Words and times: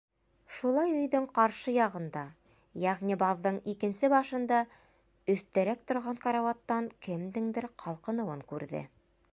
Шулай 0.59 0.93
өйҙөң 1.01 1.25
ҡаршы 1.33 1.73
яғында, 1.75 2.23
йәғни 2.85 3.17
баҙҙың 3.25 3.59
икенсе 3.75 4.11
башында, 4.15 4.63
өҫтәрәк 5.35 5.85
торған 5.93 6.19
карауаттан 6.27 6.93
кемдеңдер 7.09 7.71
ҡалҡыныуын 7.85 8.45
күрҙе. 8.55 8.85